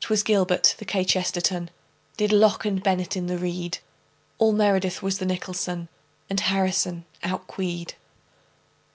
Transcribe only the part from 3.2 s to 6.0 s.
the reed. All meredith was the nicholson,